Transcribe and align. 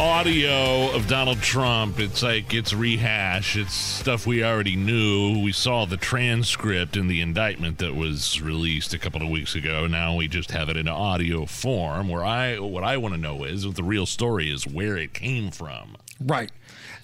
audio 0.00 0.90
of 0.92 1.06
Donald 1.08 1.42
Trump. 1.42 2.00
It's 2.00 2.22
like 2.22 2.54
it's 2.54 2.72
rehash. 2.72 3.54
It's 3.54 3.74
stuff 3.74 4.26
we 4.26 4.42
already 4.42 4.74
knew. 4.74 5.42
We 5.42 5.52
saw 5.52 5.84
the 5.84 5.98
transcript 5.98 6.96
in 6.96 7.06
the 7.06 7.20
indictment 7.20 7.76
that 7.78 7.94
was 7.94 8.40
released 8.40 8.94
a 8.94 8.98
couple 8.98 9.22
of 9.22 9.28
weeks 9.28 9.54
ago. 9.54 9.86
Now 9.86 10.16
we 10.16 10.26
just 10.26 10.52
have 10.52 10.70
it 10.70 10.78
in 10.78 10.88
audio 10.88 11.44
form. 11.44 12.08
Where 12.08 12.24
I, 12.24 12.58
what 12.58 12.82
I 12.82 12.96
want 12.96 13.14
to 13.14 13.20
know 13.20 13.44
is 13.44 13.66
what 13.66 13.76
the 13.76 13.84
real 13.84 14.06
story 14.06 14.50
is, 14.50 14.66
where 14.66 14.96
it 14.96 15.12
came 15.12 15.50
from. 15.50 15.98
Right. 16.18 16.50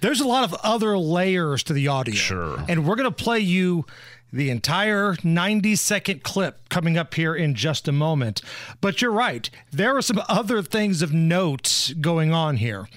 There's 0.00 0.20
a 0.20 0.26
lot 0.26 0.44
of 0.44 0.54
other 0.62 0.96
layers 0.96 1.62
to 1.64 1.74
the 1.74 1.88
audio. 1.88 2.14
Sure. 2.14 2.64
And 2.66 2.86
we're 2.86 2.96
going 2.96 3.12
to 3.12 3.24
play 3.24 3.40
you 3.40 3.84
the 4.32 4.50
entire 4.50 5.16
90 5.22 5.76
second 5.76 6.22
clip 6.22 6.68
coming 6.68 6.98
up 6.98 7.14
here 7.14 7.34
in 7.34 7.54
just 7.54 7.88
a 7.88 7.92
moment. 7.92 8.42
But 8.80 9.00
you're 9.00 9.12
right, 9.12 9.48
there 9.70 9.96
are 9.96 10.02
some 10.02 10.22
other 10.28 10.62
things 10.62 11.02
of 11.02 11.12
note 11.12 11.92
going 12.00 12.32
on 12.32 12.56
here. 12.56 12.88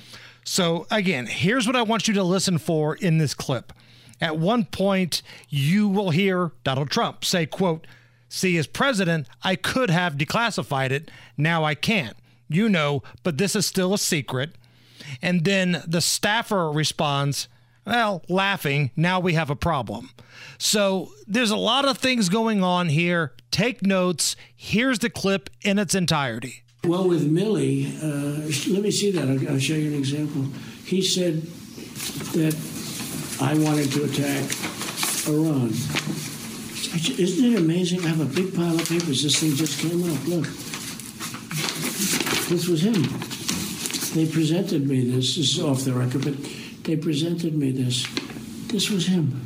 So, 0.43 0.87
again, 0.89 1.27
here's 1.27 1.67
what 1.67 1.75
I 1.75 1.83
want 1.83 2.07
you 2.07 2.13
to 2.15 2.23
listen 2.23 2.57
for 2.57 2.95
in 2.95 3.19
this 3.19 3.33
clip. 3.33 3.71
At 4.19 4.37
one 4.37 4.65
point, 4.65 5.21
you 5.47 5.87
will 5.87 6.09
hear 6.09 6.51
Donald 6.63 6.89
Trump 6.89 7.23
say, 7.23 7.45
quote, 7.45 7.85
See, 8.29 8.57
as 8.57 8.67
president, 8.67 9.27
I 9.41 9.55
could 9.55 9.89
have 9.89 10.13
declassified 10.13 10.91
it. 10.91 11.09
Now 11.35 11.63
I 11.63 11.73
can't. 11.73 12.15
You 12.47 12.69
know, 12.69 13.01
but 13.23 13.37
this 13.37 13.55
is 13.55 13.65
still 13.65 13.93
a 13.93 13.97
secret. 13.97 14.55
And 15.21 15.45
then 15.45 15.83
the 15.87 16.01
staffer 16.01 16.71
responds, 16.71 17.47
well, 17.89 18.21
laughing, 18.29 18.91
now 18.95 19.19
we 19.19 19.33
have 19.33 19.49
a 19.49 19.55
problem. 19.55 20.11
So 20.59 21.11
there's 21.27 21.49
a 21.49 21.57
lot 21.57 21.87
of 21.87 21.97
things 21.97 22.29
going 22.29 22.63
on 22.63 22.89
here. 22.89 23.33
Take 23.49 23.81
notes. 23.81 24.35
Here's 24.55 24.99
the 24.99 25.09
clip 25.09 25.49
in 25.63 25.79
its 25.79 25.95
entirety. 25.95 26.63
Well, 26.83 27.09
with 27.09 27.29
Milley, 27.29 27.91
uh, 28.03 28.73
let 28.73 28.83
me 28.83 28.91
see 28.91 29.09
that. 29.11 29.27
I'll, 29.27 29.53
I'll 29.53 29.59
show 29.59 29.73
you 29.73 29.87
an 29.87 29.97
example. 29.97 30.43
He 30.85 31.01
said 31.01 31.41
that 32.33 32.55
I 33.41 33.55
wanted 33.55 33.91
to 33.93 34.03
attack 34.03 34.45
Iran. 35.27 35.69
Isn't 37.19 37.53
it 37.53 37.59
amazing? 37.59 38.05
I 38.05 38.09
have 38.09 38.21
a 38.21 38.25
big 38.25 38.55
pile 38.55 38.75
of 38.75 38.87
papers. 38.87 39.23
This 39.23 39.39
thing 39.39 39.55
just 39.55 39.79
came 39.79 40.03
up. 40.03 40.27
Look. 40.27 40.45
This 42.49 42.67
was 42.67 42.83
him. 42.83 43.03
They 44.13 44.31
presented 44.31 44.87
me 44.87 45.09
this. 45.09 45.35
This 45.35 45.57
is 45.57 45.59
off 45.59 45.83
the 45.83 45.93
record, 45.93 46.23
but 46.23 46.35
they 46.89 46.97
presented 46.97 47.53
me 47.53 47.71
this. 47.71 48.07
This 48.67 48.89
was 48.89 49.05
him. 49.05 49.39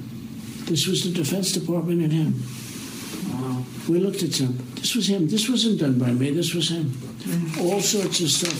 This 0.65 0.87
was 0.87 1.03
the 1.03 1.11
Defense 1.11 1.51
Department 1.51 2.01
and 2.01 2.13
him. 2.13 2.43
Wow. 3.33 3.65
We 3.89 3.99
looked 3.99 4.23
at 4.23 4.31
some. 4.31 4.57
This 4.75 4.95
was 4.95 5.09
him. 5.09 5.27
This 5.27 5.49
wasn't 5.49 5.81
done 5.81 5.99
by 5.99 6.11
me. 6.11 6.31
This 6.31 6.53
was 6.53 6.69
him. 6.69 6.85
Mm. 6.85 7.65
All 7.65 7.81
sorts 7.81 8.21
of 8.21 8.29
stuff. 8.29 8.53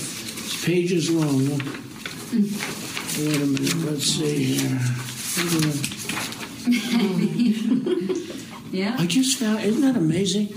It's 0.46 0.66
pages 0.66 1.10
long. 1.10 1.38
Look. 1.38 1.62
Mm. 1.62 2.52
Wait 3.26 3.42
a 3.42 3.46
minute. 3.46 3.76
Let's 3.90 4.04
see 4.04 4.56
here. 4.56 4.80
yeah. 8.84 8.98
I 9.00 9.06
just 9.06 9.40
found. 9.40 9.62
Isn't 9.62 9.82
that 9.82 9.96
amazing? 9.96 10.50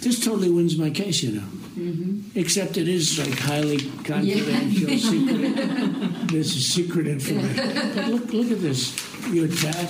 This 0.00 0.24
totally 0.24 0.48
wins 0.48 0.78
my 0.78 0.88
case, 0.88 1.22
you 1.22 1.32
know. 1.32 1.46
Mm-hmm. 1.82 2.38
Except 2.38 2.76
it 2.76 2.86
is 2.86 3.18
like 3.18 3.36
highly 3.38 3.78
confidential, 4.04 4.88
yeah. 4.88 4.96
secret. 4.96 6.28
this 6.28 6.54
is 6.54 6.72
secret 6.72 7.08
information. 7.08 7.94
But 7.94 8.08
look, 8.08 8.32
look 8.32 8.50
at 8.52 8.60
this. 8.60 8.94
You 9.28 9.44
attack, 9.44 9.88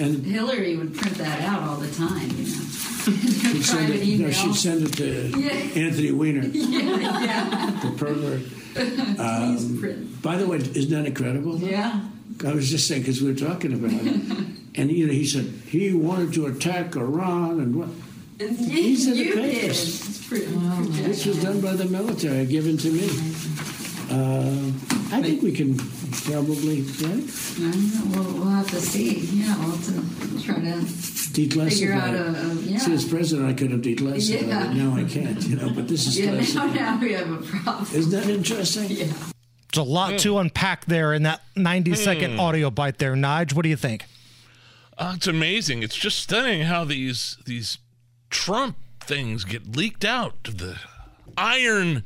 and 0.00 0.24
Hillary 0.24 0.76
would 0.76 0.94
print 0.94 1.16
that 1.16 1.40
out 1.42 1.62
all 1.62 1.76
the 1.76 1.90
time. 1.90 2.28
You 2.30 2.44
know. 2.44 2.66
she'd, 3.06 3.64
send 3.64 3.94
it, 3.94 4.20
no, 4.20 4.30
she'd 4.30 4.54
send 4.54 4.82
it 4.82 4.92
to 4.94 5.40
yeah. 5.40 5.84
Anthony 5.86 6.12
Weiner, 6.12 6.40
yeah, 6.52 7.22
yeah. 7.24 7.80
the 7.82 7.90
pervert. 7.96 8.42
Um, 9.18 10.18
by 10.22 10.36
the 10.36 10.46
way, 10.46 10.58
isn't 10.58 10.90
that 10.90 11.06
incredible? 11.06 11.56
Though? 11.56 11.66
Yeah. 11.66 12.00
I 12.44 12.52
was 12.52 12.70
just 12.70 12.86
saying 12.86 13.02
because 13.02 13.22
we 13.22 13.32
were 13.32 13.38
talking 13.38 13.72
about 13.72 13.92
it, 13.92 14.48
and 14.74 14.92
you 14.92 15.06
know, 15.06 15.14
he 15.14 15.24
said 15.24 15.46
he 15.66 15.94
wanted 15.94 16.34
to 16.34 16.46
attack 16.46 16.94
Iran 16.94 17.60
and 17.60 17.74
what. 17.74 17.88
These 18.36 19.08
are 19.08 19.14
the 19.14 19.32
papers. 19.32 20.28
this 20.28 21.24
was 21.24 21.42
done 21.42 21.60
by 21.60 21.72
the 21.72 21.86
military, 21.86 22.44
given 22.44 22.76
to 22.76 22.90
me. 22.90 23.06
Uh, 24.10 24.72
I 25.10 25.22
think 25.22 25.42
we 25.42 25.52
can 25.52 25.76
probably, 25.76 26.82
right? 26.82 27.24
We'll, 28.14 28.34
we'll 28.34 28.50
have 28.50 28.70
to 28.70 28.80
see. 28.80 29.20
Yeah, 29.20 29.56
we'll 29.58 29.76
have 29.76 29.86
to 29.86 30.42
try 30.44 30.56
to 30.56 30.76
declassify. 31.36 31.70
Figure 31.70 31.94
out 31.94 32.14
a, 32.14 32.26
a 32.28 32.54
yeah. 32.56 32.78
See, 32.78 32.92
as 32.92 33.04
president, 33.06 33.48
I 33.48 33.54
could 33.54 33.70
have 33.70 33.80
declassified 33.80 34.48
yeah. 34.48 34.70
it. 34.70 34.74
Now 34.74 34.94
I 34.94 35.04
can't, 35.04 35.42
you 35.42 35.56
know, 35.56 35.70
but 35.70 35.88
this 35.88 36.06
is 36.06 36.18
yeah, 36.18 36.30
classified. 36.34 36.74
Now, 36.74 36.94
now 36.94 37.00
we 37.00 37.12
have 37.14 37.30
a 37.30 37.38
problem. 37.38 37.86
Isn't 37.94 38.10
that 38.12 38.28
interesting? 38.28 38.90
Yeah. 38.90 39.06
There's 39.06 39.78
a 39.78 39.82
lot 39.82 40.12
mm. 40.12 40.20
to 40.20 40.38
unpack 40.38 40.84
there 40.84 41.14
in 41.14 41.22
that 41.22 41.40
90 41.56 41.94
second 41.94 42.32
mm. 42.32 42.38
audio 42.38 42.70
bite 42.70 42.98
there. 42.98 43.14
Nige, 43.14 43.54
what 43.54 43.62
do 43.62 43.70
you 43.70 43.76
think? 43.76 44.04
Uh, 44.98 45.14
it's 45.16 45.26
amazing. 45.26 45.82
It's 45.82 45.96
just 45.96 46.18
stunning 46.18 46.62
how 46.62 46.84
these 46.84 47.38
these 47.44 47.78
Trump 48.36 48.76
things 49.00 49.44
get 49.44 49.76
leaked 49.76 50.04
out. 50.04 50.44
The 50.44 50.78
iron 51.38 52.04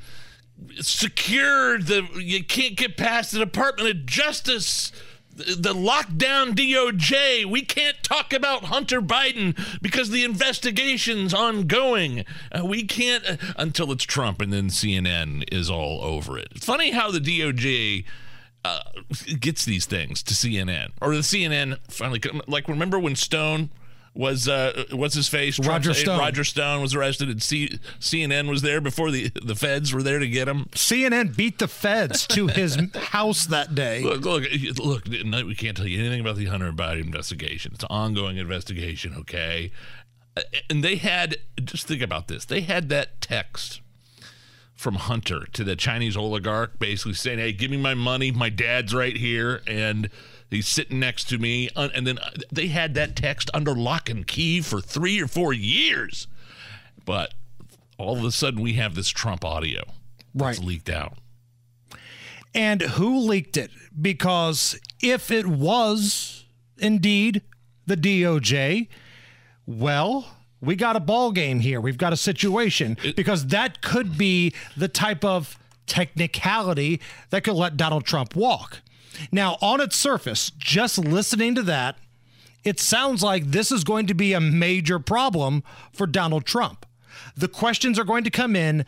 secured. 0.81 1.89
The 1.89 2.07
you 2.15 2.45
can't 2.45 2.77
get 2.77 2.97
past 2.97 3.33
the 3.33 3.41
Department 3.41 3.91
of 3.91 4.07
Justice. 4.07 4.93
The 5.35 5.75
lockdown 5.75 6.55
DOJ. 6.55 7.47
We 7.47 7.63
can't 7.63 8.01
talk 8.05 8.33
about 8.33 8.65
Hunter 8.65 9.03
Biden 9.03 9.59
because 9.83 10.11
the 10.11 10.23
investigation's 10.23 11.35
ongoing. 11.35 12.25
Uh, 12.53 12.65
we 12.65 12.85
can't 12.85 13.29
uh, 13.29 13.37
until 13.57 13.91
it's 13.91 14.05
Trump, 14.05 14.41
and 14.41 14.53
then 14.53 14.69
CNN 14.69 15.45
is 15.53 15.69
all 15.69 16.01
over 16.01 16.39
it. 16.39 16.63
Funny 16.63 16.93
how 16.93 17.11
the 17.11 17.19
DOJ 17.19 18.05
uh, 18.65 18.83
gets 19.41 19.65
these 19.65 19.85
things 19.85 20.23
to 20.23 20.35
CNN, 20.35 20.91
or 21.03 21.13
the 21.13 21.23
CNN 21.23 21.79
finally. 21.89 22.21
Like, 22.47 22.69
remember 22.69 23.01
when 23.01 23.17
Stone 23.17 23.71
was 24.13 24.49
uh 24.49 24.85
what's 24.91 25.15
his 25.15 25.29
face 25.29 25.59
Roger 25.65 25.95
Stone. 25.95 26.19
Roger 26.19 26.43
Stone 26.43 26.83
was 26.83 26.95
arrested 26.95 27.29
and 27.29 27.43
C- 27.43 27.79
CNN 28.01 28.49
was 28.49 28.63
there 28.63 28.81
before 28.81 29.11
the 29.11 29.31
the 29.43 29.55
feds 29.55 29.95
were 29.95 30.03
there 30.03 30.19
to 30.19 30.29
get 30.29 30.49
him. 30.49 30.67
CNN 30.73 31.37
beat 31.37 31.59
the 31.59 31.69
feds 31.69 32.27
to 32.29 32.49
his 32.49 32.77
house 32.95 33.47
that 33.47 33.75
day. 33.75 34.03
Look, 34.03 34.25
look, 34.25 34.45
look. 34.79 35.05
We 35.07 35.55
can't 35.55 35.77
tell 35.77 35.87
you 35.87 36.01
anything 36.01 36.21
about 36.21 36.37
the 36.37 36.47
Hunter 36.47 36.73
Biden 36.73 37.03
investigation. 37.03 37.73
It's 37.75 37.85
an 37.85 37.89
ongoing 37.91 38.37
investigation. 38.37 39.15
Okay, 39.17 39.71
and 40.69 40.83
they 40.83 40.97
had 40.97 41.37
just 41.63 41.87
think 41.87 42.03
about 42.03 42.29
this. 42.29 42.45
They 42.45 42.63
had 42.63 42.89
that 42.89 43.21
text 43.21 43.81
from 44.75 44.95
Hunter 44.95 45.47
to 45.53 45.63
the 45.63 45.77
Chinese 45.77 46.17
oligarch, 46.17 46.79
basically 46.79 47.15
saying, 47.15 47.39
"Hey, 47.39 47.53
give 47.53 47.71
me 47.71 47.77
my 47.77 47.95
money. 47.95 48.33
My 48.33 48.49
dad's 48.49 48.93
right 48.93 49.17
here," 49.17 49.63
and 49.67 50.11
He's 50.51 50.67
sitting 50.67 50.99
next 50.99 51.29
to 51.29 51.39
me. 51.39 51.71
And 51.77 52.07
then 52.07 52.19
uh, 52.19 52.31
they 52.51 52.67
had 52.67 52.95
that 52.95 53.15
text 53.15 53.51
under 53.55 53.75
lock 53.75 54.11
and 54.11 54.27
key 54.27 54.61
for 54.61 54.81
three 54.81 55.21
or 55.21 55.29
four 55.29 55.53
years. 55.53 56.27
But 57.05 57.35
all 57.99 58.19
of 58.19 58.25
a 58.25 58.33
sudden, 58.33 58.61
we 58.61 58.75
have 58.75 58.95
this 58.95 59.09
Trump 59.09 59.45
audio 59.45 59.83
right. 60.35 60.59
leaked 60.59 60.91
out. 60.91 61.19
And 62.53 62.83
who 62.83 63.19
leaked 63.19 63.57
it? 63.57 63.71
Because 64.01 64.79
if 65.01 65.31
it 65.31 65.47
was 65.47 66.45
indeed 66.79 67.43
the 67.87 67.97
DOJ, 67.97 68.89
well, 69.67 70.27
we 70.61 70.75
got 70.75 70.97
a 70.97 71.01
ball 71.01 71.31
game 71.31 71.61
here. 71.61 71.81
We've 71.81 71.97
got 71.97 72.13
a 72.13 72.17
situation 72.17 72.99
it, 73.05 73.15
because 73.15 73.47
that 73.49 73.83
could 73.83 74.19
be 74.19 74.53
the 74.77 74.89
type 74.89 75.25
of 75.25 75.57
technicality 75.87 77.01
that 77.31 77.45
could 77.45 77.55
let 77.55 77.77
Donald 77.77 78.05
Trump 78.05 78.35
walk. 78.35 78.81
Now, 79.33 79.57
on 79.61 79.81
its 79.81 79.97
surface, 79.97 80.51
just 80.59 80.99
listening 80.99 81.55
to 81.57 81.63
that, 81.63 81.97
it 82.65 82.79
sounds 82.79 83.23
like 83.23 83.47
this 83.47 83.73
is 83.73 83.85
going 83.85 84.07
to 84.07 84.15
be 84.15 84.33
a 84.33 84.41
major 84.41 84.99
problem 84.99 85.63
for 85.93 86.07
Donald 86.07 86.45
Trump. 86.45 86.87
The 87.37 87.49
questions 87.49 87.99
are 87.99 88.05
going 88.05 88.25
to 88.25 88.31
come 88.31 88.55
in 88.55 88.85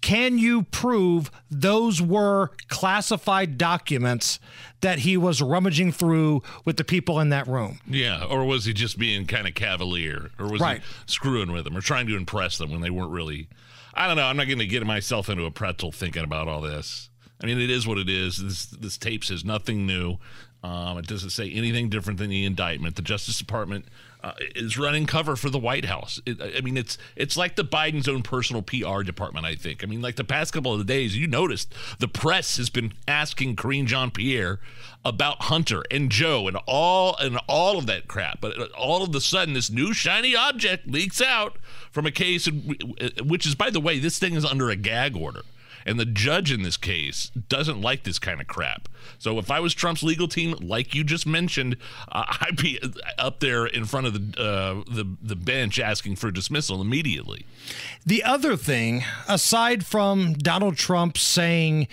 can 0.00 0.38
you 0.38 0.62
prove 0.62 1.30
those 1.50 2.00
were 2.00 2.50
classified 2.68 3.58
documents 3.58 4.38
that 4.80 5.00
he 5.00 5.16
was 5.16 5.42
rummaging 5.42 5.92
through 5.92 6.42
with 6.64 6.76
the 6.76 6.84
people 6.84 7.18
in 7.18 7.30
that 7.30 7.48
room? 7.48 7.80
Yeah, 7.86 8.24
or 8.24 8.44
was 8.44 8.64
he 8.64 8.72
just 8.72 8.98
being 8.98 9.26
kind 9.26 9.48
of 9.48 9.54
cavalier, 9.54 10.30
or 10.38 10.48
was 10.48 10.60
right. 10.60 10.80
he 10.80 10.84
screwing 11.06 11.50
with 11.50 11.64
them, 11.64 11.76
or 11.76 11.80
trying 11.80 12.06
to 12.06 12.16
impress 12.16 12.58
them 12.58 12.70
when 12.70 12.80
they 12.80 12.90
weren't 12.90 13.10
really? 13.10 13.48
I 13.92 14.06
don't 14.06 14.16
know. 14.16 14.26
I'm 14.26 14.36
not 14.36 14.46
going 14.46 14.60
to 14.60 14.66
get 14.66 14.86
myself 14.86 15.28
into 15.28 15.44
a 15.44 15.50
pretzel 15.50 15.90
thinking 15.90 16.22
about 16.22 16.46
all 16.46 16.60
this. 16.60 17.10
I 17.42 17.46
mean, 17.46 17.60
it 17.60 17.70
is 17.70 17.86
what 17.86 17.98
it 17.98 18.08
is. 18.08 18.38
This 18.38 18.66
this 18.66 18.98
tape 18.98 19.24
says 19.24 19.44
nothing 19.44 19.86
new. 19.86 20.18
Um, 20.62 20.98
it 20.98 21.06
doesn't 21.06 21.30
say 21.30 21.50
anything 21.50 21.88
different 21.88 22.18
than 22.18 22.30
the 22.30 22.44
indictment. 22.44 22.96
The 22.96 23.02
Justice 23.02 23.38
Department 23.38 23.84
uh, 24.24 24.32
is 24.56 24.76
running 24.76 25.06
cover 25.06 25.36
for 25.36 25.50
the 25.50 25.58
White 25.58 25.84
House. 25.84 26.20
It, 26.26 26.42
I 26.42 26.60
mean, 26.62 26.76
it's 26.76 26.98
it's 27.14 27.36
like 27.36 27.54
the 27.54 27.62
Biden's 27.62 28.08
own 28.08 28.22
personal 28.22 28.62
PR 28.62 29.02
department. 29.04 29.46
I 29.46 29.54
think. 29.54 29.84
I 29.84 29.86
mean, 29.86 30.02
like 30.02 30.16
the 30.16 30.24
past 30.24 30.52
couple 30.52 30.74
of 30.74 30.84
days, 30.84 31.16
you 31.16 31.28
noticed 31.28 31.72
the 32.00 32.08
press 32.08 32.56
has 32.56 32.70
been 32.70 32.94
asking 33.06 33.54
Karine 33.54 33.86
Jean 33.86 34.10
Pierre 34.10 34.58
about 35.04 35.42
Hunter 35.42 35.84
and 35.92 36.10
Joe 36.10 36.48
and 36.48 36.58
all 36.66 37.16
and 37.18 37.38
all 37.46 37.78
of 37.78 37.86
that 37.86 38.08
crap. 38.08 38.40
But 38.40 38.72
all 38.72 39.04
of 39.04 39.14
a 39.14 39.20
sudden, 39.20 39.54
this 39.54 39.70
new 39.70 39.92
shiny 39.92 40.34
object 40.34 40.88
leaks 40.88 41.22
out 41.22 41.56
from 41.92 42.04
a 42.04 42.10
case, 42.10 42.48
which 43.24 43.46
is, 43.46 43.54
by 43.54 43.70
the 43.70 43.80
way, 43.80 44.00
this 44.00 44.18
thing 44.18 44.34
is 44.34 44.44
under 44.44 44.70
a 44.70 44.76
gag 44.76 45.16
order. 45.16 45.42
And 45.88 45.98
the 45.98 46.04
judge 46.04 46.52
in 46.52 46.62
this 46.62 46.76
case 46.76 47.30
doesn't 47.48 47.80
like 47.80 48.04
this 48.04 48.18
kind 48.18 48.42
of 48.42 48.46
crap. 48.46 48.90
So 49.18 49.38
if 49.38 49.50
I 49.50 49.58
was 49.58 49.72
Trump's 49.72 50.02
legal 50.02 50.28
team, 50.28 50.54
like 50.60 50.94
you 50.94 51.02
just 51.02 51.26
mentioned, 51.26 51.78
uh, 52.12 52.24
I'd 52.42 52.58
be 52.58 52.78
up 53.16 53.40
there 53.40 53.64
in 53.64 53.86
front 53.86 54.06
of 54.06 54.12
the, 54.12 54.38
uh, 54.38 54.84
the 54.94 55.16
the 55.22 55.34
bench 55.34 55.80
asking 55.80 56.16
for 56.16 56.30
dismissal 56.30 56.82
immediately. 56.82 57.46
The 58.04 58.22
other 58.22 58.54
thing, 58.54 59.04
aside 59.26 59.86
from 59.86 60.34
Donald 60.34 60.76
Trump 60.76 61.16
saying 61.16 61.88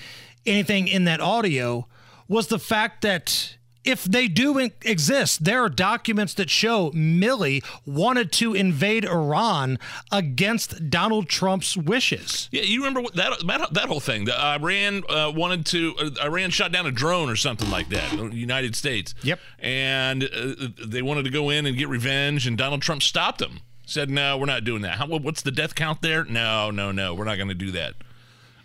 anything 0.45 0.89
in 0.89 1.05
that 1.05 1.21
audio, 1.21 1.87
was 2.27 2.47
the 2.47 2.59
fact 2.59 3.01
that 3.01 3.55
if 3.85 4.03
they 4.03 4.27
do 4.27 4.57
exist, 4.81 5.43
there 5.43 5.63
are 5.63 5.69
documents 5.69 6.33
that 6.33 6.49
show 6.49 6.91
Milley 6.91 7.63
wanted 7.85 8.31
to 8.33 8.53
invade 8.53 9.05
Iran 9.05 9.77
against 10.11 10.89
Donald 10.89 11.29
Trump's 11.29 11.77
wishes. 11.77 12.49
Yeah, 12.51 12.63
you 12.63 12.83
remember 12.83 13.09
that 13.13 13.43
that, 13.45 13.73
that 13.73 13.85
whole 13.85 13.99
thing? 13.99 14.25
The 14.25 14.39
Iran 14.39 15.03
uh, 15.07 15.31
wanted 15.33 15.65
to 15.67 15.95
uh, 15.99 16.09
Iran 16.23 16.49
shot 16.49 16.71
down 16.71 16.85
a 16.85 16.91
drone 16.91 17.29
or 17.29 17.35
something 17.35 17.69
like 17.69 17.89
that. 17.89 18.33
United 18.33 18.75
States. 18.75 19.13
Yep. 19.21 19.39
And 19.59 20.23
uh, 20.23 20.67
they 20.83 21.01
wanted 21.01 21.25
to 21.25 21.31
go 21.31 21.49
in 21.49 21.65
and 21.65 21.77
get 21.77 21.87
revenge, 21.87 22.47
and 22.47 22.57
Donald 22.57 22.81
Trump 22.81 23.03
stopped 23.03 23.39
them. 23.39 23.61
Said, 23.85 24.09
"No, 24.09 24.37
we're 24.37 24.47
not 24.47 24.63
doing 24.63 24.81
that. 24.81 24.97
How, 24.97 25.05
what's 25.05 25.43
the 25.43 25.51
death 25.51 25.75
count 25.75 26.01
there? 26.01 26.25
No, 26.25 26.71
no, 26.71 26.91
no, 26.91 27.13
we're 27.13 27.25
not 27.25 27.35
going 27.35 27.49
to 27.49 27.53
do 27.53 27.71
that." 27.71 27.93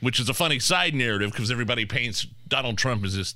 Which 0.00 0.18
is 0.18 0.30
a 0.30 0.34
funny 0.34 0.58
side 0.58 0.94
narrative 0.94 1.30
because 1.30 1.50
everybody 1.50 1.84
paints 1.84 2.26
Donald 2.48 2.78
Trump 2.78 3.04
as 3.04 3.16
this 3.16 3.34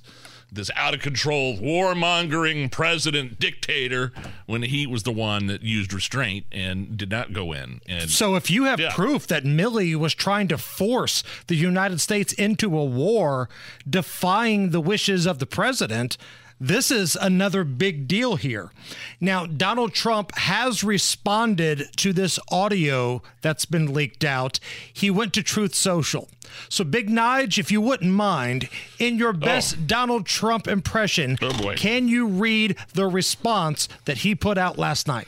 this 0.51 0.71
out 0.75 0.93
of 0.93 1.01
control 1.01 1.57
warmongering 1.57 2.71
president 2.71 3.39
dictator 3.39 4.11
when 4.45 4.63
he 4.63 4.87
was 4.87 5.03
the 5.03 5.11
one 5.11 5.47
that 5.47 5.61
used 5.61 5.93
restraint 5.93 6.45
and 6.51 6.97
did 6.97 7.09
not 7.09 7.33
go 7.33 7.51
in. 7.51 7.81
And 7.87 8.09
so, 8.09 8.35
if 8.35 8.49
you 8.49 8.65
have 8.65 8.79
yeah. 8.79 8.93
proof 8.93 9.27
that 9.27 9.43
Milley 9.43 9.95
was 9.95 10.13
trying 10.13 10.47
to 10.49 10.57
force 10.57 11.23
the 11.47 11.55
United 11.55 11.99
States 12.01 12.33
into 12.33 12.77
a 12.77 12.85
war, 12.85 13.49
defying 13.89 14.69
the 14.69 14.81
wishes 14.81 15.25
of 15.25 15.39
the 15.39 15.45
president, 15.45 16.17
this 16.59 16.89
is 16.89 17.15
another 17.15 17.63
big 17.63 18.07
deal 18.07 18.37
here. 18.37 18.71
Now, 19.19 19.45
Donald 19.45 19.93
Trump 19.93 20.35
has 20.37 20.83
responded 20.83 21.89
to 21.97 22.13
this 22.13 22.39
audio 22.49 23.21
that's 23.41 23.65
been 23.65 23.93
leaked 23.93 24.23
out. 24.23 24.59
He 24.91 25.09
went 25.09 25.33
to 25.33 25.43
Truth 25.43 25.75
Social. 25.75 26.29
So, 26.69 26.83
Big 26.83 27.09
Nige, 27.09 27.57
if 27.57 27.71
you 27.71 27.81
wouldn't 27.81 28.11
mind, 28.11 28.69
in 28.99 29.17
your 29.17 29.29
oh. 29.29 29.33
best 29.33 29.75
oh. 29.77 29.83
Donald 29.85 30.25
Trump 30.25 30.67
impression, 30.67 31.37
oh 31.41 31.73
can 31.75 32.07
you 32.07 32.27
read 32.27 32.77
the 32.93 33.07
response 33.07 33.89
that 34.05 34.19
he 34.19 34.33
put 34.33 34.57
out 34.57 34.77
last 34.77 35.07
night? 35.07 35.27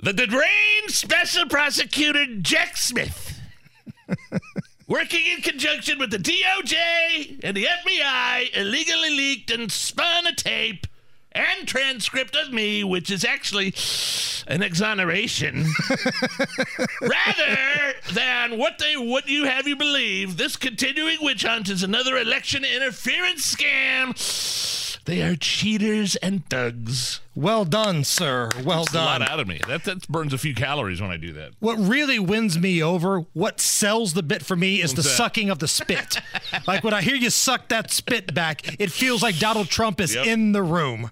The 0.00 0.12
deranged 0.12 0.94
special 0.94 1.46
prosecutor 1.46 2.24
Jack 2.40 2.76
Smith 2.76 3.27
working 4.88 5.24
in 5.26 5.42
conjunction 5.42 5.98
with 5.98 6.10
the 6.10 6.18
DOJ 6.18 7.40
and 7.44 7.56
the 7.56 7.66
FBI, 7.86 8.56
illegally 8.56 9.10
leaked 9.10 9.50
and 9.50 9.70
spun 9.70 10.26
a 10.26 10.34
tape 10.34 10.86
and 11.32 11.68
transcript 11.68 12.34
of 12.34 12.52
me, 12.52 12.82
which 12.82 13.10
is 13.10 13.24
actually 13.24 13.74
an 14.48 14.62
exoneration, 14.62 15.66
rather 17.02 17.94
than 18.12 18.58
what 18.58 18.78
they 18.78 18.96
would 18.96 19.28
you 19.28 19.44
have 19.44 19.68
you 19.68 19.76
believe. 19.76 20.38
This 20.38 20.56
continuing 20.56 21.18
witch 21.20 21.44
hunt 21.44 21.68
is 21.68 21.82
another 21.82 22.16
election 22.16 22.64
interference 22.64 23.54
scam 23.54 24.16
they 25.08 25.22
are 25.22 25.36
cheaters 25.36 26.16
and 26.16 26.46
thugs. 26.50 27.20
Well 27.34 27.64
done, 27.64 28.04
sir. 28.04 28.50
Well 28.62 28.80
That's 28.80 28.92
done. 28.92 29.22
A 29.22 29.24
lot 29.24 29.30
out 29.30 29.40
of 29.40 29.48
me. 29.48 29.58
That 29.66 29.84
that 29.84 30.06
burns 30.06 30.34
a 30.34 30.38
few 30.38 30.54
calories 30.54 31.00
when 31.00 31.10
I 31.10 31.16
do 31.16 31.32
that. 31.32 31.52
What 31.60 31.78
really 31.78 32.18
wins 32.18 32.58
me 32.58 32.82
over, 32.82 33.20
what 33.32 33.58
sells 33.58 34.12
the 34.12 34.22
bit 34.22 34.44
for 34.44 34.54
me, 34.54 34.82
is 34.82 34.90
What's 34.90 35.04
the 35.04 35.08
that? 35.08 35.16
sucking 35.16 35.48
of 35.48 35.60
the 35.60 35.68
spit. 35.68 36.20
like 36.66 36.84
when 36.84 36.92
I 36.92 37.00
hear 37.00 37.14
you 37.16 37.30
suck 37.30 37.68
that 37.68 37.90
spit 37.90 38.34
back, 38.34 38.78
it 38.78 38.92
feels 38.92 39.22
like 39.22 39.38
Donald 39.38 39.68
Trump 39.68 39.98
is 39.98 40.14
yep. 40.14 40.26
in 40.26 40.52
the 40.52 40.62
room. 40.62 41.10